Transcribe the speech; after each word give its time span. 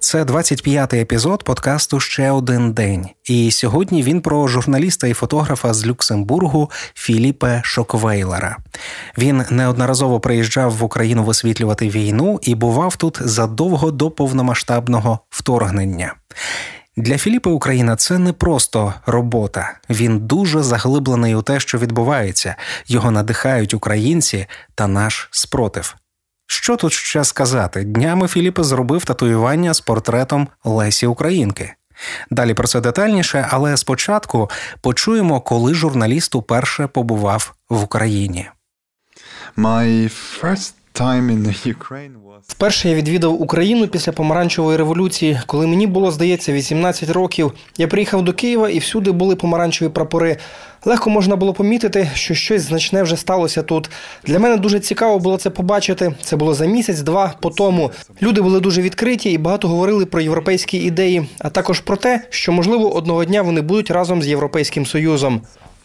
Це 0.00 0.24
25-й 0.24 1.00
епізод 1.00 1.44
подкасту 1.44 2.00
Ще 2.00 2.30
один 2.30 2.72
день. 2.72 3.08
І 3.24 3.50
сьогодні 3.50 4.02
він 4.02 4.20
про 4.20 4.48
журналіста 4.48 5.06
і 5.06 5.12
фотографа 5.12 5.74
з 5.74 5.86
Люксембургу 5.86 6.70
Філіпе 6.94 7.60
Шоквейлера. 7.64 8.56
Він 9.18 9.44
неодноразово 9.50 10.20
приїжджав 10.20 10.76
в 10.76 10.84
Україну 10.84 11.24
висвітлювати 11.24 11.88
війну 11.88 12.40
і 12.42 12.54
бував 12.54 12.96
тут 12.96 13.18
задовго 13.20 13.90
до 13.90 14.10
повномасштабного 14.10 15.18
вторгнення. 15.30 16.14
Для 16.96 17.18
Філіпа 17.18 17.50
Україна 17.50 17.96
це 17.96 18.18
не 18.18 18.32
просто 18.32 18.94
робота. 19.06 19.72
Він 19.90 20.18
дуже 20.18 20.62
заглиблений 20.62 21.34
у 21.34 21.42
те, 21.42 21.60
що 21.60 21.78
відбувається. 21.78 22.56
Його 22.86 23.10
надихають 23.10 23.74
українці 23.74 24.46
та 24.74 24.86
наш 24.86 25.28
спротив. 25.30 25.96
Що 26.52 26.76
тут 26.76 26.92
ще 26.92 27.24
сказати? 27.24 27.84
Днями 27.84 28.28
Філіп 28.28 28.60
зробив 28.60 29.04
татуювання 29.04 29.74
з 29.74 29.80
портретом 29.80 30.48
Лесі 30.64 31.06
Українки. 31.06 31.74
Далі 32.30 32.54
про 32.54 32.68
це 32.68 32.80
детальніше, 32.80 33.48
але 33.50 33.76
спочатку 33.76 34.50
почуємо, 34.80 35.40
коли 35.40 35.74
журналіст 35.74 36.34
уперше 36.34 36.86
побував 36.86 37.54
в 37.68 37.82
Україні. 37.82 38.48
My 39.56 40.10
first 40.42 40.72
Вперше 42.46 42.88
я 42.88 42.94
відвідав 42.94 43.42
Україну 43.42 43.88
після 43.88 44.12
помаранчевої 44.12 44.78
революції, 44.78 45.40
коли 45.46 45.66
мені 45.66 45.86
було 45.86 46.10
здається 46.10 46.52
18 46.52 47.10
років. 47.10 47.52
Я 47.78 47.88
приїхав 47.88 48.24
до 48.24 48.32
Києва 48.32 48.70
і 48.70 48.78
всюди 48.78 49.12
були 49.12 49.36
помаранчеві 49.36 49.88
прапори. 49.88 50.36
Легко 50.84 51.10
можна 51.10 51.36
було 51.36 51.52
помітити, 51.52 52.10
що 52.14 52.34
щось 52.34 52.62
значне 52.62 53.02
вже 53.02 53.16
сталося 53.16 53.62
тут. 53.62 53.90
Для 54.24 54.38
мене 54.38 54.56
дуже 54.56 54.80
цікаво 54.80 55.18
було 55.18 55.36
це 55.36 55.50
побачити. 55.50 56.14
Це 56.22 56.36
було 56.36 56.54
за 56.54 56.66
місяць-два 56.66 57.34
по 57.40 57.50
тому. 57.50 57.90
Люди 58.22 58.40
були 58.40 58.60
дуже 58.60 58.82
відкриті 58.82 59.32
і 59.32 59.38
багато 59.38 59.68
говорили 59.68 60.06
про 60.06 60.20
європейські 60.20 60.78
ідеї, 60.78 61.28
а 61.38 61.50
також 61.50 61.80
про 61.80 61.96
те, 61.96 62.24
що 62.30 62.52
можливо 62.52 62.94
одного 62.94 63.24
дня 63.24 63.42
вони 63.42 63.60
будуть 63.60 63.90
разом 63.90 64.22
з 64.22 64.28
європейським 64.28 64.86
союзом. 64.86 65.40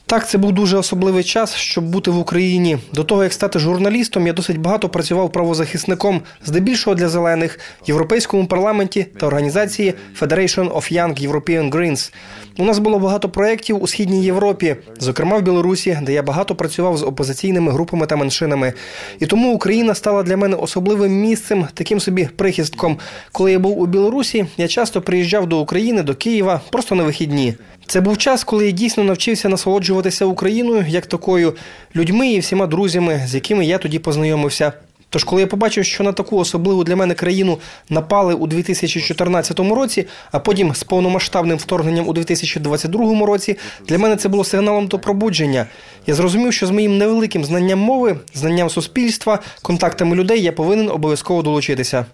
Так, 0.08 0.30
це 0.30 0.38
був 0.38 0.52
дуже 0.52 0.78
особливий 0.78 1.24
час, 1.24 1.56
щоб 1.56 1.84
бути 1.84 2.12
в 2.12 2.18
Україні. 2.18 2.78
До 2.94 3.04
того 3.04 3.24
як 3.24 3.34
стати 3.34 3.60
журналістом, 3.60 4.28
я 4.28 4.34
досить 4.34 4.58
багато 4.58 4.90
працював 4.90 5.32
правозахисником, 5.32 6.22
здебільшого 6.46 6.96
для 6.96 7.10
зелених 7.10 7.60
в 7.84 7.88
європейському 7.88 8.46
парламенті 8.48 9.06
та 9.20 9.28
організації 9.28 9.94
Federation 10.22 10.74
of 10.74 10.94
Young 10.94 11.30
European 11.30 11.72
Greens. 11.72 12.14
У 12.58 12.66
нас 12.66 12.80
було 12.80 13.00
багато 13.00 13.30
проєктів 13.30 13.84
у 13.84 13.88
східній 13.88 14.24
Європі, 14.24 14.76
зокрема 15.00 15.38
в 15.38 15.42
Білорусі, 15.42 16.00
де 16.02 16.14
я 16.14 16.24
багато 16.24 16.56
працював 16.56 16.98
з 16.98 17.04
опозиційними 17.04 17.72
групами 17.72 18.06
та 18.06 18.16
меншинами. 18.16 18.74
І 19.20 19.26
тому 19.26 19.54
Україна 19.54 19.96
стала 19.96 20.24
для 20.24 20.38
мене 20.38 20.56
особливим 20.56 21.12
місцем, 21.12 21.68
таким 21.74 22.00
собі 22.00 22.30
прихистком. 22.36 22.98
Коли 23.32 23.52
я 23.52 23.60
був 23.60 23.80
у 23.82 23.86
Білорусі, 23.86 24.46
я 24.58 24.68
часто 24.68 25.02
приїжджав 25.02 25.48
до 25.48 25.60
України, 25.60 26.04
до 26.04 26.16
Києва, 26.16 26.62
просто 26.72 26.96
на 26.96 27.04
вихідні. 27.04 27.56
Це 27.88 28.02
був 28.02 28.18
час, 28.18 28.44
коли 28.44 28.66
я 28.66 28.72
дійсно 28.72 29.04
навчився 29.04 29.50
насолоджуватися 29.50 30.26
Україною 30.26 30.86
як 30.88 31.06
такою 31.06 31.56
людьми 31.96 32.32
і 32.32 32.40
всіма 32.40 32.68
друзями, 32.68 33.22
з 33.28 33.36
якими 33.36 33.66
я 33.66 33.78
тоді 33.78 34.00
познайомився. 34.00 34.74
Тож, 35.10 35.24
коли 35.24 35.42
я 35.42 35.48
побачив, 35.48 35.86
що 35.86 36.04
на 36.04 36.12
таку 36.12 36.38
особливу 36.38 36.84
для 36.84 36.96
мене 36.96 37.14
країну 37.14 37.60
напали 37.90 38.34
у 38.34 38.48
2014 38.48 39.60
році, 39.60 40.08
а 40.32 40.40
потім 40.40 40.76
з 40.76 40.84
повномасштабним 40.84 41.58
вторгненням 41.58 42.08
у 42.08 42.14
2022 42.14 43.26
році, 43.26 43.58
для 43.88 43.98
мене 43.98 44.16
це 44.16 44.30
було 44.30 44.44
сигналом 44.44 44.88
до 44.88 45.00
пробудження. 45.00 45.66
Я 46.08 46.14
зрозумів, 46.14 46.54
що 46.54 46.68
з 46.68 46.72
моїм 46.72 46.98
невеликим 46.98 47.46
знанням 47.46 47.80
мови, 47.80 48.20
знанням 48.34 48.70
суспільства, 48.70 49.40
контактами 49.62 50.16
людей 50.16 50.42
я 50.42 50.52
повинен 50.52 50.90
обов'язково 50.90 51.42
долучитися. 51.42 52.06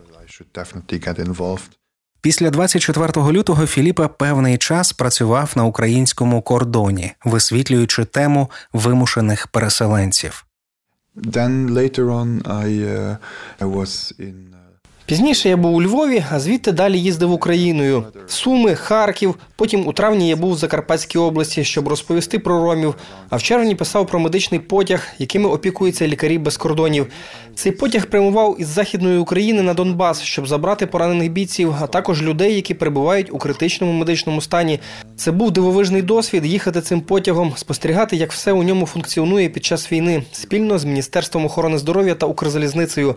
Після 2.21 2.49
24 2.49 3.31
лютого 3.31 3.67
Філіпа 3.67 4.07
певний 4.07 4.57
час 4.57 4.93
працював 4.93 5.51
на 5.55 5.65
українському 5.65 6.41
кордоні, 6.41 7.13
висвітлюючи 7.25 8.05
тему 8.05 8.51
вимушених 8.73 9.47
переселенців. 9.47 10.45
Then 11.15 11.69
later 11.69 12.05
on 12.05 12.41
I, 12.43 12.67
uh, 12.67 13.17
I 13.59 13.65
was 13.77 14.13
in 14.19 14.51
Пізніше 15.11 15.49
я 15.49 15.57
був 15.57 15.75
у 15.75 15.81
Львові, 15.81 16.23
а 16.31 16.39
звідти 16.39 16.71
далі 16.71 16.99
їздив 16.99 17.31
Україною. 17.31 18.03
Суми, 18.27 18.75
Харків. 18.75 19.35
Потім 19.55 19.87
у 19.87 19.93
травні 19.93 20.29
я 20.29 20.35
був 20.35 20.51
в 20.51 20.57
Закарпатській 20.57 21.19
області, 21.19 21.63
щоб 21.63 21.87
розповісти 21.87 22.39
про 22.39 22.63
ромів. 22.63 22.95
А 23.29 23.35
в 23.35 23.43
червні 23.43 23.75
писав 23.75 24.07
про 24.07 24.19
медичний 24.19 24.59
потяг, 24.59 25.07
якими 25.19 25.49
опікуються 25.49 26.07
лікарі 26.07 26.37
без 26.37 26.57
кордонів. 26.57 27.07
Цей 27.55 27.71
потяг 27.71 28.05
прямував 28.05 28.55
із 28.59 28.67
західної 28.67 29.17
України 29.17 29.61
на 29.61 29.73
Донбас, 29.73 30.21
щоб 30.21 30.47
забрати 30.47 30.85
поранених 30.85 31.31
бійців, 31.31 31.75
а 31.81 31.87
також 31.87 32.21
людей, 32.21 32.55
які 32.55 32.73
перебувають 32.73 33.33
у 33.33 33.37
критичному 33.37 33.93
медичному 33.93 34.41
стані. 34.41 34.79
Це 35.15 35.31
був 35.31 35.51
дивовижний 35.51 36.01
досвід 36.01 36.45
їхати 36.45 36.81
цим 36.81 37.01
потягом, 37.01 37.53
спостерігати, 37.55 38.15
як 38.15 38.31
все 38.31 38.51
у 38.51 38.63
ньому 38.63 38.85
функціонує 38.85 39.49
під 39.49 39.65
час 39.65 39.91
війни 39.91 40.23
спільно 40.31 40.79
з 40.79 40.85
міністерством 40.85 41.45
охорони 41.45 41.77
здоров'я 41.77 42.15
та 42.15 42.25
Укрзалізницею. 42.25 43.15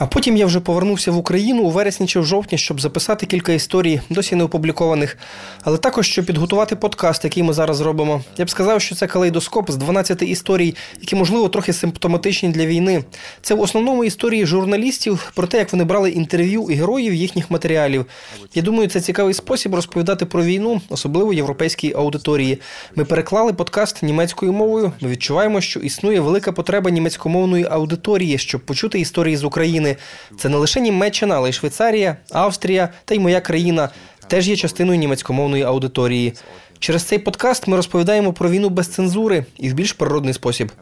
А 0.00 0.06
потім 0.06 0.36
я 0.36 0.46
вже 0.46 0.60
повернувся 0.60 1.10
в 1.10 1.16
Україну 1.16 1.62
у 1.62 1.70
вересні 1.70 2.06
чи 2.06 2.20
в 2.20 2.24
жовтні, 2.24 2.58
щоб 2.58 2.80
записати 2.80 3.26
кілька 3.26 3.52
історій, 3.52 4.00
досі 4.10 4.36
не 4.36 4.44
опублікованих, 4.44 5.18
але 5.62 5.78
також 5.78 6.08
щоб 6.08 6.26
підготувати 6.26 6.76
подкаст, 6.76 7.24
який 7.24 7.42
ми 7.42 7.52
зараз 7.52 7.80
робимо. 7.80 8.22
Я 8.38 8.44
б 8.44 8.50
сказав, 8.50 8.80
що 8.80 8.94
це 8.94 9.06
калейдоскоп 9.06 9.70
з 9.70 9.76
12 9.76 10.22
історій, 10.22 10.74
які, 11.00 11.16
можливо, 11.16 11.48
трохи 11.48 11.72
симптоматичні 11.72 12.48
для 12.48 12.66
війни. 12.66 13.04
Це 13.42 13.54
в 13.54 13.60
основному 13.60 14.04
історії 14.04 14.46
журналістів 14.46 15.32
про 15.34 15.46
те, 15.46 15.58
як 15.58 15.72
вони 15.72 15.84
брали 15.84 16.10
інтерв'ю 16.10 16.66
і 16.70 16.74
героїв 16.74 17.14
їхніх 17.14 17.50
матеріалів. 17.50 18.06
Я 18.54 18.62
думаю, 18.62 18.88
це 18.88 19.00
цікавий 19.00 19.34
спосіб 19.34 19.74
розповідати 19.74 20.26
про 20.26 20.44
війну, 20.44 20.80
особливо 20.88 21.32
європейській 21.32 21.94
аудиторії. 21.94 22.60
Ми 22.96 23.04
переклали 23.04 23.52
подкаст 23.52 24.02
німецькою 24.02 24.52
мовою. 24.52 24.92
Ми 25.00 25.08
відчуваємо, 25.08 25.60
що 25.60 25.80
існує 25.80 26.20
велика 26.20 26.52
потреба 26.52 26.90
німецькомовної 26.90 27.66
аудиторії, 27.70 28.38
щоб 28.38 28.60
почути 28.60 29.00
історії 29.00 29.36
з 29.36 29.44
України. 29.44 29.89
України. 29.90 30.38
Це 30.38 30.48
не 30.48 30.56
лише 30.56 30.80
Німеччина, 30.80 31.36
але 31.36 31.48
й 31.50 31.52
Швейцарія, 31.52 32.16
Австрія 32.32 32.88
та 33.04 33.14
й 33.14 33.18
моя 33.18 33.40
країна 33.40 33.88
теж 34.28 34.48
є 34.48 34.56
частиною 34.56 34.98
німецькомовної 34.98 35.62
аудиторії. 35.62 36.34
Через 36.78 37.02
цей 37.02 37.18
подкаст 37.18 37.68
ми 37.68 37.76
розповідаємо 37.76 38.32
про 38.32 38.50
війну 38.50 38.68
без 38.68 38.88
цензури 38.88 39.44
і 39.56 39.70
в 39.70 39.74
більш 39.74 39.92
природний 39.92 40.34
спосіб. 40.34 40.72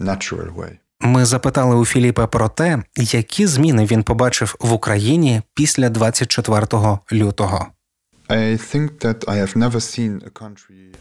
Uh, 0.00 0.70
ми 1.00 1.24
запитали 1.24 1.76
у 1.76 1.84
Філіпа 1.84 2.26
про 2.26 2.48
те, 2.48 2.82
які 2.96 3.46
зміни 3.46 3.84
він 3.84 4.02
побачив 4.02 4.56
в 4.60 4.72
Україні 4.72 5.42
після 5.54 5.88
24 5.88 6.66
лютого. 7.12 7.66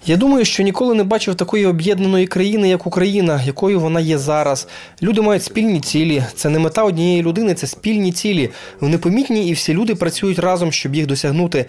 Я 0.05 0.17
думаю, 0.17 0.45
що 0.45 0.63
ніколи 0.63 0.95
не 0.95 1.03
бачив 1.03 1.35
такої 1.35 1.65
об'єднаної 1.65 2.27
країни, 2.27 2.69
як 2.69 2.87
Україна, 2.87 3.41
якою 3.45 3.79
вона 3.79 3.99
є 3.99 4.17
зараз. 4.17 4.67
Люди 5.01 5.21
мають 5.21 5.43
спільні 5.43 5.79
цілі. 5.79 6.23
Це 6.35 6.49
не 6.49 6.59
мета 6.59 6.83
однієї 6.83 7.23
людини, 7.23 7.53
це 7.53 7.67
спільні 7.67 8.11
цілі. 8.11 8.49
Вони 8.79 8.97
помітні, 8.97 9.49
і 9.49 9.53
всі 9.53 9.73
люди 9.73 9.95
працюють 9.95 10.39
разом, 10.39 10.71
щоб 10.71 10.95
їх 10.95 11.05
досягнути. 11.05 11.65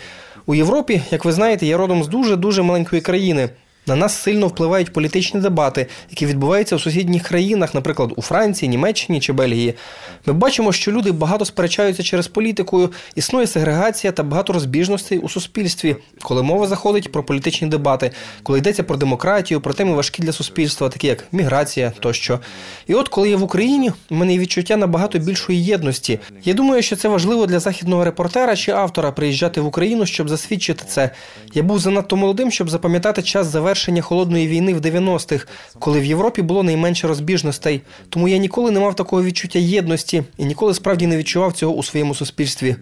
У 0.46 0.54
Європі, 0.54 1.02
як 1.10 1.24
ви 1.24 1.32
знаєте, 1.32 1.66
я 1.66 1.76
родом 1.76 2.04
з 2.04 2.08
дуже 2.08 2.36
дуже 2.36 2.62
маленької 2.62 3.02
країни. 3.02 3.48
На 3.86 3.96
нас 3.96 4.16
сильно 4.16 4.46
впливають 4.46 4.92
політичні 4.92 5.40
дебати, 5.40 5.86
які 6.10 6.26
відбуваються 6.26 6.76
у 6.76 6.78
сусідніх 6.78 7.22
країнах, 7.22 7.74
наприклад, 7.74 8.12
у 8.16 8.22
Франції, 8.22 8.68
Німеччині 8.68 9.20
чи 9.20 9.32
Бельгії. 9.32 9.74
Ми 10.26 10.32
бачимо, 10.32 10.72
що 10.72 10.92
люди 10.92 11.12
багато 11.12 11.44
сперечаються 11.44 12.02
через 12.02 12.28
політику, 12.28 12.90
існує 13.14 13.46
сегрегація 13.46 14.12
та 14.12 14.22
багато 14.22 14.52
розбіжностей 14.52 15.18
у 15.18 15.28
суспільстві, 15.28 15.96
коли 16.22 16.42
мова 16.42 16.66
заходить 16.66 17.12
про 17.12 17.24
політичні 17.24 17.68
дебати, 17.68 18.10
коли 18.42 18.58
йдеться 18.58 18.82
про 18.82 18.96
демократію, 18.96 19.60
про 19.60 19.74
теми 19.74 19.94
важкі 19.94 20.22
для 20.22 20.32
суспільства, 20.32 20.88
такі 20.88 21.06
як 21.06 21.24
міграція 21.32 21.92
тощо. 22.00 22.40
І 22.86 22.94
от 22.94 23.08
коли 23.08 23.30
я 23.30 23.36
в 23.36 23.42
Україні, 23.42 23.92
у 24.10 24.14
мене 24.14 24.38
відчуття 24.38 24.76
набагато 24.76 25.18
більшої 25.18 25.64
єдності. 25.64 26.18
Я 26.44 26.54
думаю, 26.54 26.82
що 26.82 26.96
це 26.96 27.08
важливо 27.08 27.46
для 27.46 27.60
західного 27.60 28.04
репортера 28.04 28.56
чи 28.56 28.72
автора 28.72 29.10
приїжджати 29.10 29.60
в 29.60 29.66
Україну, 29.66 30.06
щоб 30.06 30.28
засвідчити 30.28 30.84
це. 30.88 31.10
Я 31.54 31.62
був 31.62 31.78
занадто 31.78 32.16
молодим, 32.16 32.50
щоб 32.50 32.70
запам'ятати 32.70 33.22
час 33.22 33.46
завершення 33.46 33.73
завершення 33.74 34.02
холодної 34.02 34.48
війни 34.48 34.74
в 34.74 34.78
90-х, 34.78 35.46
коли 35.78 36.00
в 36.00 36.04
Європі 36.04 36.42
було 36.42 36.62
найменше 36.62 37.08
розбіжностей. 37.08 37.82
Тому 38.08 38.28
я 38.28 38.36
ніколи 38.36 38.70
не 38.70 38.80
мав 38.80 38.96
такого 38.96 39.22
відчуття 39.22 39.58
єдності 39.58 40.22
і 40.36 40.44
ніколи 40.44 40.74
справді 40.74 41.06
не 41.06 41.16
відчував 41.16 41.52
цього 41.52 41.74
у 41.74 41.82
своєму 41.82 42.14
суспільстві. 42.14 42.76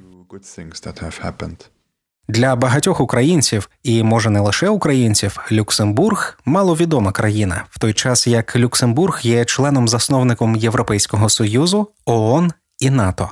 Для 2.29 2.57
багатьох 2.57 3.01
українців, 3.01 3.71
і 3.83 4.03
може 4.03 4.31
не 4.31 4.41
лише 4.41 4.69
українців, 4.69 5.39
Люксембург 5.53 6.39
маловідома 6.45 7.13
країна, 7.13 7.65
в 7.71 7.79
той 7.79 7.93
час 7.93 8.27
як 8.27 8.57
Люксембург 8.57 9.21
є 9.23 9.45
членом-засновником 9.45 10.57
Європейського 10.57 11.29
союзу, 11.29 11.89
ООН 12.05 12.53
і 12.79 12.91
НАТО. 12.91 13.31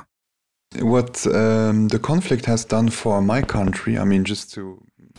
What 0.93 1.13
um, 1.27 1.89
the 1.93 1.99
conflict 2.11 2.45
has 2.45 2.61
done 2.75 2.89
for 3.01 3.15
my 3.33 3.41
country, 3.57 3.91
I 4.03 4.05
mean, 4.11 4.23
just 4.23 4.45
to 4.55 4.61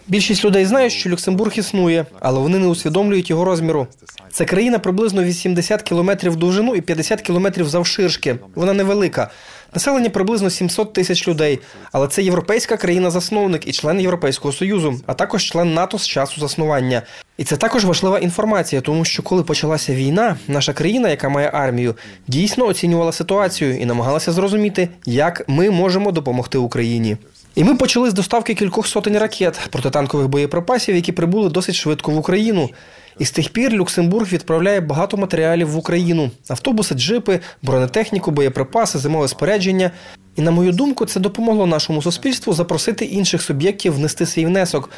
Більшість 0.09 0.45
людей 0.45 0.65
знають, 0.65 0.93
що 0.93 1.11
Люксембург 1.11 1.53
існує, 1.57 2.07
але 2.21 2.41
вони 2.41 2.59
не 2.59 2.67
усвідомлюють 2.67 3.31
його 3.31 3.45
розміру. 3.45 3.87
Це 4.31 4.45
країна 4.45 4.79
приблизно 4.79 5.23
80 5.25 5.83
кілометрів 5.83 6.37
довжину 6.37 6.75
і 6.75 6.81
50 6.81 7.21
кілометрів 7.21 7.69
завширшки. 7.69 8.37
Вона 8.55 8.73
невелика. 8.73 9.31
Населення 9.75 10.11
приблизно 10.11 10.51
700 10.51 10.93
тисяч 10.93 11.29
людей, 11.29 11.59
але 11.93 12.09
це 12.09 12.23
європейська 12.23 12.77
країна-засновник 12.77 13.67
і 13.69 13.73
член 13.73 14.01
Європейського 14.01 14.53
союзу, 14.53 15.01
а 15.07 15.15
також 15.15 15.45
член 15.45 15.75
НАТО 15.75 15.99
з 15.99 16.07
часу 16.07 16.41
заснування. 16.41 17.03
І 17.37 17.45
це 17.45 17.57
також 17.57 17.85
важлива 17.85 18.19
інформація, 18.19 18.83
тому 18.83 19.05
що 19.05 19.23
коли 19.23 19.43
почалася 19.43 19.95
війна, 19.95 20.37
наша 20.49 20.73
країна, 20.73 21.09
яка 21.09 21.29
має 21.29 21.51
армію, 21.53 21.95
дійсно 22.27 22.67
оцінювала 22.67 23.13
ситуацію 23.13 23.79
і 23.79 23.87
намагалася 23.87 24.33
зрозуміти, 24.33 24.89
як 25.07 25.45
ми 25.49 25.71
можемо 25.71 26.13
допомогти 26.13 26.59
Україні. 26.59 27.17
І 27.55 27.65
ми 27.65 27.75
почали 27.75 28.11
з 28.11 28.15
доставки 28.15 28.55
кількох 28.55 28.87
сотень 28.87 29.19
ракет 29.19 29.61
протитанкових 29.71 30.29
боєприпасів, 30.29 30.95
які 30.95 31.13
прибули 31.13 31.49
досить 31.49 31.75
швидко 31.75 32.11
в 32.11 32.17
Україну. 32.17 32.71
І 33.19 33.25
з 33.25 33.31
тих 33.31 33.49
пір 33.49 33.73
Люксембург 33.73 34.33
відправляє 34.33 34.81
багато 34.81 35.17
матеріалів 35.17 35.71
в 35.71 35.77
Україну: 35.77 36.31
автобуси, 36.49 36.95
джипи, 36.95 37.41
бронетехніку, 37.63 38.31
боєприпаси, 38.31 38.99
зимове 38.99 39.29
спорядження. 39.29 39.91
І 40.37 40.43
на 40.43 40.51
мою 40.51 40.73
думку, 40.73 41.07
це 41.07 41.21
допомогло 41.21 41.67
нашому 41.67 42.03
суспільству 42.03 42.53
запросити 42.53 43.05
інших 43.05 43.43
суб'єктів 43.43 43.95
внести 43.95 44.27
свій 44.27 44.47
внесок. 44.47 44.91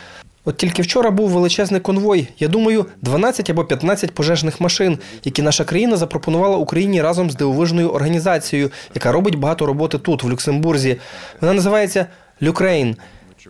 От 0.45 0.57
тільки 0.57 0.83
вчора 0.83 1.11
був 1.11 1.31
величезний 1.31 1.81
конвой. 1.81 2.29
Я 2.39 2.49
думаю, 2.49 2.87
12 3.03 3.51
або 3.51 3.65
15 3.65 4.15
пожежних 4.15 4.61
машин, 4.61 4.99
які 5.25 5.43
наша 5.43 5.65
країна 5.65 5.97
запропонувала 5.97 6.57
Україні 6.57 7.03
разом 7.03 7.31
з 7.31 7.35
дивовижною 7.35 7.91
організацією, 7.91 8.71
яка 8.95 9.13
робить 9.13 9.35
багато 9.35 9.67
роботи 9.67 9.99
тут, 9.99 10.23
в 10.23 10.31
Люксембурзі. 10.31 10.97
Вона 11.41 11.53
називається 11.53 12.07
Люкрейн. 12.41 12.97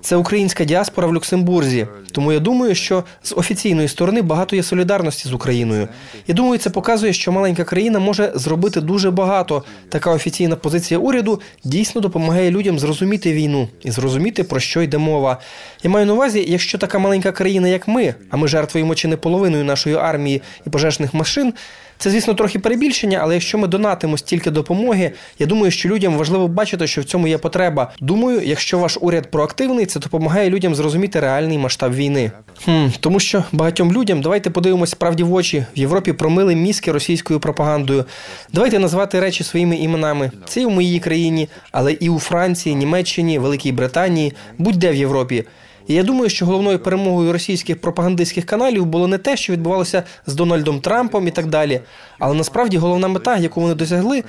Це 0.02 0.16
українська 0.16 0.64
діаспора 0.64 1.08
в 1.08 1.14
Люксембурзі. 1.14 1.86
Тому 2.12 2.32
я 2.32 2.38
думаю, 2.38 2.74
що 2.74 3.04
з 3.22 3.32
офіційної 3.32 3.88
сторони 3.88 4.22
багато 4.22 4.56
є 4.56 4.62
солідарності 4.62 5.28
з 5.28 5.32
Україною. 5.32 5.88
Я 6.26 6.34
думаю, 6.34 6.58
це 6.58 6.70
показує, 6.70 7.12
що 7.12 7.32
маленька 7.32 7.64
країна 7.64 7.98
може 7.98 8.32
зробити 8.34 8.80
дуже 8.80 9.10
багато. 9.10 9.64
Така 9.88 10.10
офіційна 10.10 10.56
позиція 10.56 11.00
уряду 11.00 11.40
дійсно 11.64 12.00
допомагає 12.00 12.50
людям 12.50 12.78
зрозуміти 12.78 13.32
війну 13.32 13.68
і 13.82 13.90
зрозуміти 13.90 14.44
про 14.44 14.60
що 14.60 14.82
йде 14.82 14.98
мова. 14.98 15.40
Я 15.82 15.90
маю 15.90 16.06
на 16.06 16.12
увазі, 16.12 16.44
якщо 16.48 16.78
така 16.78 16.98
маленька 16.98 17.32
країна, 17.32 17.68
як 17.68 17.88
ми, 17.88 18.14
а 18.30 18.36
ми 18.36 18.48
жертвуємо 18.48 18.94
чи 18.94 19.08
не 19.08 19.16
половиною 19.16 19.64
нашої 19.64 19.96
армії 19.96 20.42
і 20.66 20.70
пожежних 20.70 21.14
машин. 21.14 21.54
Це, 21.98 22.10
звісно, 22.10 22.34
трохи 22.34 22.58
перебільшення, 22.58 23.18
але 23.22 23.34
якщо 23.34 23.58
ми 23.58 23.68
донатимо 23.68 24.18
стільки 24.18 24.50
допомоги, 24.50 25.12
я 25.38 25.46
думаю, 25.46 25.70
що 25.70 25.88
людям 25.88 26.16
важливо 26.16 26.48
бачити, 26.48 26.86
що 26.86 27.00
в 27.00 27.04
цьому 27.04 27.28
є 27.28 27.38
потреба. 27.38 27.92
Думаю, 28.00 28.40
якщо 28.44 28.78
ваш 28.78 28.98
уряд 29.00 29.30
проактивний, 29.30 29.83
це 29.86 30.00
допомагає 30.00 30.50
людям 30.50 30.74
зрозуміти 30.74 31.20
реальний 31.20 31.58
масштаб 31.58 31.94
війни. 31.94 32.32
Хм, 32.64 32.86
Тому 33.00 33.20
що 33.20 33.44
багатьом 33.52 33.92
людям 33.92 34.22
давайте 34.22 34.50
подивимось 34.50 34.90
справді 34.90 35.22
в 35.22 35.34
очі. 35.34 35.66
В 35.76 35.78
Європі 35.78 36.12
промили 36.12 36.54
мізки 36.54 36.92
російською 36.92 37.40
пропагандою. 37.40 38.04
Давайте 38.52 38.78
назвати 38.78 39.20
речі 39.20 39.44
своїми 39.44 39.76
іменами. 39.76 40.30
Це 40.46 40.60
і 40.60 40.66
в 40.66 40.70
моїй 40.70 41.00
країні, 41.00 41.48
але 41.72 41.92
і 41.92 42.08
у 42.08 42.18
Франції, 42.18 42.74
Німеччині, 42.74 43.38
Великій 43.38 43.72
Британії, 43.72 44.32
будь-де 44.58 44.90
в 44.90 44.94
Європі. 44.94 45.44
І 45.86 45.94
я 45.94 46.02
думаю, 46.02 46.30
що 46.30 46.46
головною 46.46 46.78
перемогою 46.78 47.32
російських 47.32 47.80
пропагандистських 47.80 48.46
каналів 48.46 48.86
було 48.86 49.08
не 49.08 49.18
те, 49.18 49.36
що 49.36 49.52
відбувалося 49.52 50.02
з 50.26 50.34
Дональдом 50.34 50.80
Трампом 50.80 51.28
і 51.28 51.30
так 51.30 51.46
далі. 51.46 51.80
Але 52.18 52.34
насправді 52.34 52.78
головна 52.78 53.08
мета, 53.08 53.36
яку 53.36 53.60
вони 53.60 53.74
досягли, 53.74 54.24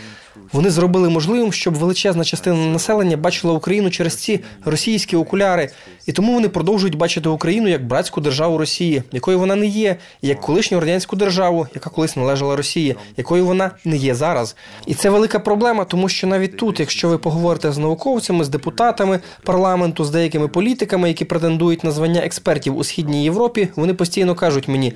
вони 0.53 0.69
зробили 0.69 1.09
можливим, 1.09 1.53
щоб 1.53 1.73
величезна 1.73 2.23
частина 2.23 2.55
населення 2.65 3.17
бачила 3.17 3.53
Україну 3.53 3.89
через 3.89 4.15
ці 4.15 4.39
російські 4.65 5.15
окуляри, 5.15 5.69
і 6.05 6.11
тому 6.11 6.33
вони 6.33 6.49
продовжують 6.49 6.95
бачити 6.95 7.29
Україну 7.29 7.67
як 7.67 7.87
братську 7.87 8.21
державу 8.21 8.57
Росії, 8.57 9.03
якою 9.11 9.39
вона 9.39 9.55
не 9.55 9.65
є, 9.65 9.95
і 10.21 10.27
як 10.27 10.41
колишню 10.41 10.79
радянську 10.79 11.15
державу, 11.15 11.67
яка 11.75 11.89
колись 11.89 12.15
належала 12.15 12.55
Росії, 12.55 12.95
якою 13.17 13.45
вона 13.45 13.71
не 13.85 13.97
є 13.97 14.15
зараз. 14.15 14.55
І 14.85 14.93
це 14.93 15.09
велика 15.09 15.39
проблема, 15.39 15.85
тому 15.85 16.09
що 16.09 16.27
навіть 16.27 16.57
тут, 16.57 16.79
якщо 16.79 17.09
ви 17.09 17.17
поговорите 17.17 17.71
з 17.71 17.77
науковцями, 17.77 18.43
з 18.43 18.49
депутатами 18.49 19.19
парламенту, 19.43 20.05
з 20.05 20.09
деякими 20.09 20.47
політиками, 20.47 21.07
які 21.07 21.25
претендують 21.25 21.83
на 21.83 21.91
звання 21.91 22.21
експертів 22.21 22.77
у 22.77 22.83
східній 22.83 23.23
Європі, 23.23 23.67
вони 23.75 23.93
постійно 23.93 24.35
кажуть 24.35 24.67
мені 24.67 24.93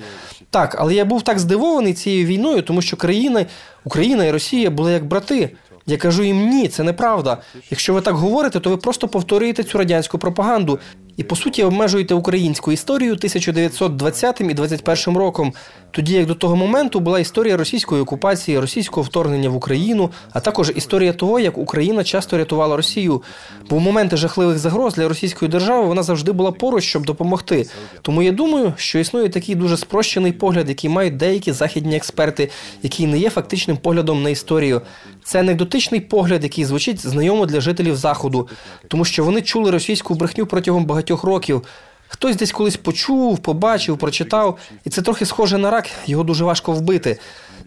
так, 0.50 0.76
але 0.78 0.94
я 0.94 1.04
був 1.04 1.22
так 1.22 1.38
здивований 1.38 1.94
цією 1.94 2.26
війною, 2.26 2.62
тому 2.62 2.82
що 2.82 2.96
країни 2.96 3.46
Україна 3.84 4.24
і 4.24 4.30
Росія 4.30 4.70
були 4.70 4.92
як 4.92 5.04
брати. 5.04 5.50
Я 5.86 5.96
кажу 5.96 6.22
їм 6.22 6.48
ні, 6.48 6.68
це 6.68 6.82
неправда. 6.82 7.36
Якщо 7.70 7.94
ви 7.94 8.00
так 8.00 8.14
говорите, 8.14 8.60
то 8.60 8.70
ви 8.70 8.76
просто 8.76 9.08
повторюєте 9.08 9.64
цю 9.64 9.78
радянську 9.78 10.18
пропаганду 10.18 10.78
і 11.20 11.22
по 11.22 11.36
суті 11.36 11.62
обмежуєте 11.62 12.14
українську 12.14 12.72
історію 12.72 13.12
1920 13.12 14.40
і 14.40 14.54
21 14.54 15.16
роком, 15.18 15.52
тоді 15.90 16.14
як 16.14 16.26
до 16.26 16.34
того 16.34 16.56
моменту 16.56 17.00
була 17.00 17.20
історія 17.20 17.56
російської 17.56 18.02
окупації, 18.02 18.58
російського 18.58 19.02
вторгнення 19.02 19.48
в 19.48 19.56
Україну, 19.56 20.10
а 20.32 20.40
також 20.40 20.72
історія 20.76 21.12
того, 21.12 21.40
як 21.40 21.58
Україна 21.58 22.04
часто 22.04 22.38
рятувала 22.38 22.76
Росію. 22.76 23.22
Бо 23.70 23.76
в 23.76 23.80
моменти 23.80 24.16
жахливих 24.16 24.58
загроз 24.58 24.94
для 24.94 25.08
російської 25.08 25.50
держави 25.50 25.84
вона 25.84 26.02
завжди 26.02 26.32
була 26.32 26.52
поруч, 26.52 26.84
щоб 26.84 27.06
допомогти. 27.06 27.66
Тому 28.02 28.22
я 28.22 28.32
думаю, 28.32 28.72
що 28.76 28.98
існує 28.98 29.28
такий 29.28 29.54
дуже 29.54 29.76
спрощений 29.76 30.32
погляд, 30.32 30.68
який 30.68 30.90
мають 30.90 31.16
деякі 31.16 31.52
західні 31.52 31.96
експерти, 31.96 32.50
який 32.82 33.06
не 33.06 33.18
є 33.18 33.30
фактичним 33.30 33.76
поглядом 33.76 34.22
на 34.22 34.30
історію. 34.30 34.82
Це 35.24 35.40
анекдотичний 35.40 36.00
погляд, 36.00 36.42
який 36.42 36.64
звучить 36.64 37.06
знайомо 37.06 37.46
для 37.46 37.60
жителів 37.60 37.96
заходу, 37.96 38.48
тому 38.88 39.04
що 39.04 39.24
вони 39.24 39.42
чули 39.42 39.70
російську 39.70 40.14
брехню 40.14 40.46
протягом 40.46 40.84
багатьох 40.84 41.09
років. 41.14 41.62
Хтось 42.08 42.36
десь 42.36 42.52
колись 42.52 42.76
почув, 42.76 43.38
побачив, 43.38 43.98
прочитав, 43.98 44.58
і 44.84 44.90
це 44.90 45.02
трохи 45.02 45.26
схоже 45.26 45.58
на 45.58 45.70
рак, 45.70 45.90
його 46.06 46.24
дуже 46.24 46.44
важко 46.44 46.72
вбити. 46.72 47.18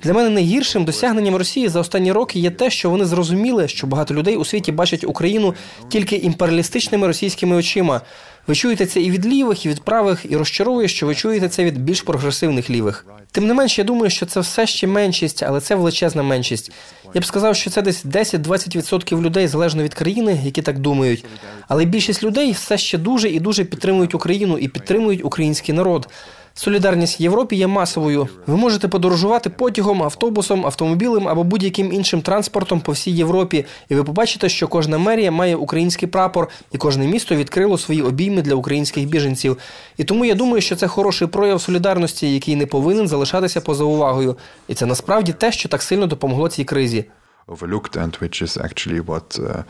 Для 0.04 0.14
мене 0.14 0.30
найгіршим 0.30 0.86
досягненням 0.86 1.36
Росії 1.36 1.68
за 1.68 1.80
останні 1.80 2.12
роки 2.12 2.40
є 2.40 2.52
те, 2.52 2.70
що 2.70 2.90
вони 2.90 3.06
зрозуміли, 3.06 3.68
що 3.68 3.88
багато 3.88 4.14
людей 4.14 4.36
у 4.36 4.46
світі 4.46 4.72
бачать 4.72 5.04
Україну 5.04 5.54
тільки 5.90 6.16
імперіалістичними 6.16 7.08
російськими 7.08 7.56
очима. 7.56 8.02
Ви 8.48 8.56
чуєте 8.56 8.86
це 8.86 9.02
і 9.02 9.12
від 9.12 9.26
лівих, 9.26 9.66
і 9.66 9.70
від 9.70 9.82
правих, 9.82 10.26
і 10.30 10.38
розчаровує, 10.38 10.88
що 10.88 11.08
ви 11.08 11.16
чуєте 11.16 11.50
це 11.50 11.64
від 11.64 11.78
більш 11.78 12.02
прогресивних 12.02 12.70
лівих. 12.70 13.06
Тим 13.32 13.48
не 13.48 13.54
менш, 13.54 13.78
я 13.78 13.84
думаю, 13.84 14.10
що 14.10 14.26
це 14.26 14.40
все 14.40 14.68
ще 14.68 14.88
меншість, 14.88 15.44
але 15.44 15.62
це 15.62 15.76
величезна 15.76 16.24
меншість. 16.24 16.72
Я 17.14 17.22
б 17.22 17.26
сказав, 17.26 17.56
що 17.56 17.70
це 17.70 17.82
десь 17.82 18.06
10-20% 18.06 19.22
людей 19.22 19.48
залежно 19.48 19.84
від 19.84 19.94
країни, 19.94 20.40
які 20.44 20.62
так 20.62 20.80
думають. 20.80 21.26
Але 21.68 21.86
більшість 21.86 22.24
людей 22.24 22.52
все 22.52 22.78
ще 22.78 22.98
дуже 22.98 23.30
і 23.30 23.40
дуже 23.40 23.64
підтримують 23.64 24.16
Україну 24.16 24.58
і 24.58 24.68
підтримують 24.68 25.26
український 25.26 25.76
народ. 25.76 26.10
Солідарність 26.56 27.22
Європі 27.22 27.56
є 27.56 27.68
масовою. 27.68 28.28
Ви 28.48 28.58
можете 28.58 28.88
подорожувати 28.88 29.50
потягом, 29.50 30.04
автобусом, 30.04 30.66
автомобілем 30.66 31.28
або 31.28 31.44
будь-яким 31.44 31.94
іншим 31.94 32.22
транспортом 32.22 32.82
по 32.82 32.92
всій 32.92 33.12
Європі, 33.12 33.66
і 33.90 33.96
ви 33.96 34.04
побачите, 34.04 34.50
що 34.50 34.68
кожна 34.68 34.98
мерія 34.98 35.32
має 35.32 35.56
український 35.56 36.08
прапор, 36.08 36.50
і 36.72 36.78
кожне 36.78 37.08
місто 37.08 37.36
відкрило 37.36 37.78
свої 37.78 38.02
обійми 38.02 38.42
для 38.42 38.56
українських 38.56 39.08
біженців. 39.08 39.58
І 39.98 40.04
тому 40.04 40.26
я 40.26 40.36
думаю, 40.36 40.62
що 40.62 40.76
це 40.76 40.88
хороший 40.88 41.28
прояв 41.28 41.62
солідарності, 41.62 42.34
який 42.34 42.56
не 42.56 42.66
повинен 42.66 43.08
залишатися 43.08 43.62
поза 43.62 43.84
увагою. 43.84 44.38
І 44.68 44.74
це 44.74 44.86
насправді 44.86 45.34
те, 45.34 45.52
що 45.52 45.70
так 45.70 45.82
сильно 45.82 46.08
допомогло 46.08 46.50
цій 46.50 46.64
кризі. 46.64 47.06
Overlooked 47.48 47.98
and 47.98 48.14
which 48.22 48.42
is 48.42 48.58
actually 48.58 49.02
what 49.02 49.28
uh, 49.40 49.64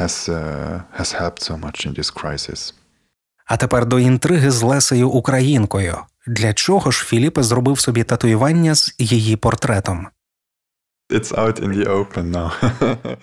has 0.00 0.28
uh, 0.28 0.80
has 0.98 1.10
helped 1.20 1.42
so 1.48 1.54
much 1.64 1.78
in 1.86 1.92
this 1.98 2.10
crisis. 2.20 2.79
А 3.50 3.56
тепер 3.56 3.86
до 3.86 3.98
інтриги 3.98 4.50
з 4.50 4.62
Лесею 4.62 5.08
Українкою. 5.08 5.96
Для 6.26 6.54
чого 6.54 6.90
ж 6.90 7.04
Філіпе 7.04 7.42
зробив 7.42 7.80
собі 7.80 8.04
татуювання 8.04 8.74
з 8.74 8.94
її 8.98 9.36
портретом? 9.36 10.08
It's 11.10 11.34
out 11.34 11.60
in 11.60 11.68
the 11.76 11.86
open 11.88 12.30
now. 12.30 12.50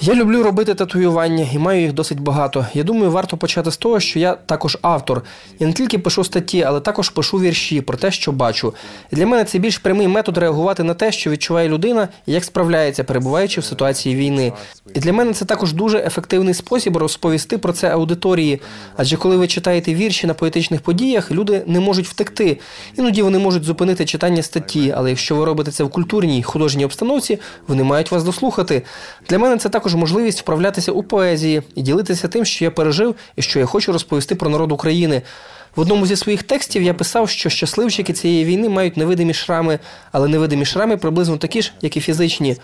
Я 0.00 0.14
люблю 0.14 0.42
робити 0.42 0.74
татуювання 0.74 1.46
і 1.52 1.58
маю 1.58 1.80
їх 1.80 1.92
досить 1.92 2.20
багато. 2.20 2.66
Я 2.74 2.82
думаю, 2.82 3.10
варто 3.10 3.36
почати 3.36 3.70
з 3.70 3.76
того, 3.76 4.00
що 4.00 4.18
я 4.18 4.34
також 4.34 4.78
автор. 4.82 5.22
Я 5.58 5.66
не 5.66 5.72
тільки 5.72 5.98
пишу 5.98 6.24
статті, 6.24 6.62
але 6.62 6.80
також 6.80 7.10
пишу 7.10 7.40
вірші 7.40 7.80
про 7.80 7.96
те, 7.96 8.10
що 8.10 8.32
бачу. 8.32 8.74
І 9.10 9.16
для 9.16 9.26
мене 9.26 9.44
це 9.44 9.58
більш 9.58 9.78
прямий 9.78 10.08
метод 10.08 10.38
реагувати 10.38 10.82
на 10.82 10.94
те, 10.94 11.12
що 11.12 11.30
відчуває 11.30 11.68
людина 11.68 12.08
і 12.26 12.32
як 12.32 12.44
справляється, 12.44 13.04
перебуваючи 13.04 13.60
в 13.60 13.64
ситуації 13.64 14.16
війни. 14.16 14.52
І 14.94 15.00
для 15.00 15.12
мене 15.12 15.32
це 15.32 15.44
також 15.44 15.72
дуже 15.72 15.98
ефективний 15.98 16.54
спосіб 16.54 16.96
розповісти 16.96 17.58
про 17.58 17.72
це 17.72 17.88
аудиторії. 17.88 18.60
Адже 18.96 19.16
коли 19.16 19.36
ви 19.36 19.46
читаєте 19.46 19.94
вірші 19.94 20.26
на 20.26 20.34
поетичних 20.34 20.80
подіях, 20.80 21.30
люди 21.30 21.62
не 21.66 21.80
можуть 21.80 22.06
втекти. 22.06 22.58
Іноді 22.96 23.22
вони 23.22 23.38
можуть 23.38 23.64
зупинити 23.64 24.04
читання 24.04 24.42
статті, 24.42 24.94
але 24.96 25.10
якщо 25.10 25.36
ви 25.36 25.44
робите 25.44 25.70
це 25.70 25.84
в 25.84 25.90
культурній 25.90 26.42
художній 26.42 26.84
обстановці, 26.84 27.38
вони 27.68 27.84
мають 27.84 28.10
вас 28.10 28.24
дослухати. 28.24 28.82
Для 29.28 29.38
мене 29.38 29.56
це 29.58 29.68
також 29.76 29.94
можливість 29.94 30.40
вправлятися 30.40 30.92
у 30.92 31.02
поезії 31.02 31.62
і 31.74 31.82
ділитися 31.82 32.28
тим, 32.28 32.44
що 32.44 32.64
я 32.64 32.70
пережив 32.70 33.14
і 33.36 33.42
що 33.42 33.58
я 33.58 33.66
хочу 33.66 33.92
розповісти 33.92 34.34
про 34.34 34.50
народ 34.50 34.72
України. 34.72 35.22
В 35.76 35.80
одному 35.80 36.06
зі 36.06 36.16
своїх 36.16 36.42
текстів 36.42 36.82
я 36.82 36.94
писав, 36.94 37.28
що 37.28 37.48
щасливчики 37.48 38.12
цієї 38.12 38.44
війни 38.44 38.68
мають 38.68 38.96
невидимі 38.96 39.34
шрами, 39.34 39.78
але 40.12 40.28
невидимі 40.28 40.64
шрами 40.64 40.96
приблизно 40.96 41.36
такі 41.36 41.62
ж, 41.62 41.72
як 41.82 41.96
і 41.96 42.00
фізичні. 42.00 42.56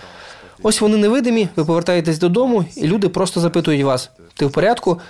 Ось 0.63 0.81
вони 0.81 0.97
невидимі, 0.97 1.49
ви 1.57 1.65
повертаєтесь 1.65 2.19
додому, 2.19 2.65
і 2.77 2.87
люди 2.87 3.09
просто 3.09 3.41
запитують 3.41 3.83
вас: 3.83 4.11
ти 4.35 4.47
в 4.47 4.51
порядку? 4.51 5.01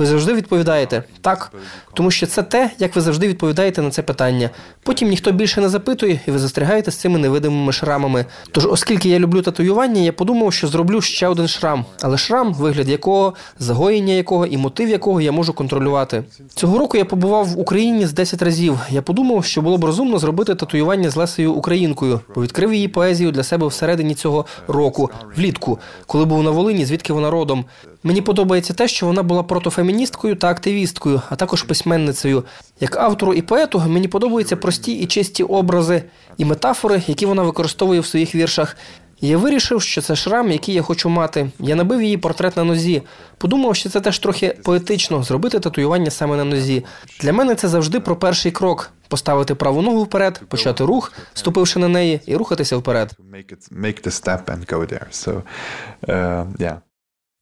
Ви 0.00 0.06
завжди 0.06 0.34
відповідаєте 0.34 1.02
так, 1.20 1.52
тому 1.94 2.10
що 2.10 2.26
це 2.26 2.42
те, 2.42 2.70
як 2.78 2.96
ви 2.96 3.02
завжди 3.02 3.28
відповідаєте 3.28 3.82
на 3.82 3.90
це 3.90 4.02
питання. 4.02 4.50
Потім 4.82 5.08
ніхто 5.08 5.32
більше 5.32 5.60
не 5.60 5.68
запитує, 5.68 6.20
і 6.26 6.30
ви 6.30 6.38
застрягаєте 6.38 6.90
з 6.90 6.96
цими 6.96 7.18
невидимими 7.18 7.72
шрамами. 7.72 8.26
Тож, 8.52 8.66
оскільки 8.66 9.08
я 9.08 9.18
люблю 9.18 9.42
татуювання, 9.42 10.00
я 10.00 10.12
подумав, 10.12 10.52
що 10.52 10.68
зроблю 10.68 11.00
ще 11.00 11.28
один 11.28 11.48
шрам, 11.48 11.84
але 12.02 12.18
шрам, 12.18 12.54
вигляд 12.54 12.88
якого, 12.88 13.34
загоєння 13.58 14.12
якого 14.12 14.46
і 14.46 14.56
мотив 14.56 14.88
якого 14.88 15.20
я 15.20 15.32
можу 15.32 15.52
контролювати. 15.52 16.24
Цього 16.54 16.78
року 16.78 16.96
я 16.96 17.04
побував 17.04 17.46
в 17.46 17.58
Україні 17.58 18.06
з 18.06 18.12
10 18.12 18.42
разів. 18.42 18.78
Я 18.90 19.02
подумав, 19.02 19.44
що 19.44 19.62
було 19.62 19.78
б 19.78 19.84
розумно 19.84 20.18
зробити 20.18 20.54
татуювання 20.54 21.10
з 21.10 21.16
Лесею 21.16 21.52
Українкою, 21.52 22.20
бо 22.34 22.42
відкрив 22.42 22.74
її 22.74 22.88
поезію 22.88 23.32
для 23.32 23.42
себе 23.42 23.66
всередині 23.66 24.14
цього 24.14 24.46
року, 24.68 25.10
влітку, 25.36 25.78
коли 26.06 26.24
був 26.24 26.42
на 26.42 26.50
Волині, 26.50 26.84
звідки 26.84 27.12
вона 27.12 27.30
родом. 27.30 27.64
Мені 28.02 28.22
подобається 28.22 28.74
те, 28.74 28.88
що 28.88 29.06
вона 29.06 29.22
була 29.22 29.42
протофеміністкою 29.42 30.36
та 30.36 30.48
активісткою, 30.48 31.22
а 31.30 31.36
також 31.36 31.62
письменницею. 31.62 32.44
Як 32.80 32.96
автору 32.96 33.34
і 33.34 33.42
поету 33.42 33.82
мені 33.86 34.08
подобаються 34.08 34.56
прості 34.56 34.92
і 34.92 35.06
чисті 35.06 35.42
образи 35.42 36.02
і 36.36 36.44
метафори, 36.44 37.02
які 37.06 37.26
вона 37.26 37.42
використовує 37.42 38.00
в 38.00 38.06
своїх 38.06 38.34
віршах. 38.34 38.76
Я 39.20 39.38
вирішив, 39.38 39.82
що 39.82 40.00
це 40.00 40.16
шрам, 40.16 40.52
який 40.52 40.74
я 40.74 40.82
хочу 40.82 41.08
мати. 41.08 41.50
Я 41.58 41.74
набив 41.74 42.02
її 42.02 42.16
портрет 42.16 42.56
на 42.56 42.64
нозі. 42.64 43.02
Подумав, 43.38 43.76
що 43.76 43.88
це 43.88 44.00
теж 44.00 44.18
трохи 44.18 44.56
поетично 44.64 45.22
зробити 45.22 45.60
татуювання 45.60 46.10
саме 46.10 46.36
на 46.36 46.44
нозі. 46.44 46.84
Для 47.20 47.32
мене 47.32 47.54
це 47.54 47.68
завжди 47.68 48.00
про 48.00 48.16
перший 48.16 48.52
крок: 48.52 48.90
поставити 49.08 49.54
праву 49.54 49.82
ногу 49.82 50.02
вперед, 50.02 50.42
почати 50.48 50.84
рух, 50.84 51.12
ступивши 51.34 51.78
на 51.78 51.88
неї, 51.88 52.20
і 52.26 52.36
рухатися 52.36 52.76
вперед. 52.76 53.10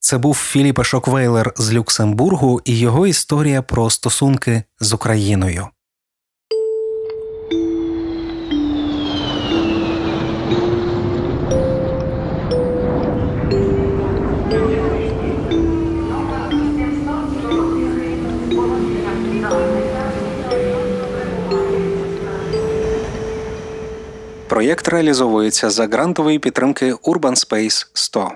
Це 0.00 0.19
був 0.19 0.35
Філіпе 0.35 0.85
Шоквейлер 0.85 1.52
з 1.57 1.73
Люксембургу 1.73 2.61
і 2.64 2.78
його 2.78 3.07
історія 3.07 3.62
про 3.62 3.90
стосунки 3.90 4.62
з 4.81 4.93
Україною. 4.93 5.69
Проєкт 24.49 24.88
реалізовується 24.88 25.71
за 25.71 25.87
грантової 25.87 26.38
підтримки 26.38 26.93
Urban 26.93 27.49
Space 27.49 27.87
100. 27.95 28.31